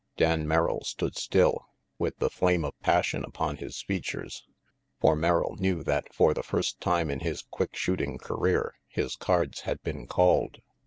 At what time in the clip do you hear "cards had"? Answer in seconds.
9.15-9.79